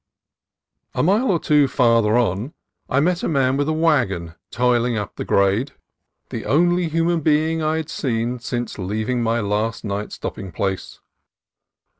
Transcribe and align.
A 0.95 1.03
mile 1.03 1.29
or 1.29 1.37
two 1.39 1.67
farther 1.67 2.17
on, 2.17 2.55
I 2.89 2.99
met 2.99 3.21
a 3.21 3.27
man 3.27 3.55
with 3.55 3.69
a 3.69 3.71
wagon 3.71 4.33
toiling 4.49 4.97
up 4.97 5.15
the 5.15 5.23
grade, 5.23 5.73
288 6.31 6.31
CALIFORNIA 6.31 6.31
COAST 6.31 6.31
TRAILS 6.31 6.41
the 6.41 6.45
only 6.49 6.89
human 6.89 7.21
being 7.21 7.61
I 7.61 7.77
had 7.77 7.89
seen 7.91 8.39
since 8.39 8.79
leaving 8.79 9.21
my 9.21 9.41
last 9.41 9.83
night's 9.83 10.15
stopping 10.15 10.51
place. 10.51 11.01